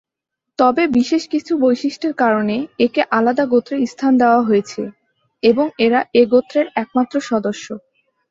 তবে 0.59 0.83
বিশেষ 0.97 1.23
কিছু 1.33 1.51
বৈশিষ্ট্যের 1.63 2.13
কারণে 2.21 2.55
একে 2.85 3.01
আলাদা 3.17 3.45
গোত্রে 3.51 3.75
স্থান 3.85 4.11
দেওয়া 4.21 4.41
হয়েছে 4.43 4.81
এবং 5.43 5.65
এরা 5.85 5.99
এ 6.13 6.33
গোত্রের 6.33 6.67
একমাত্র 6.75 7.15
সদস্য। 7.29 7.65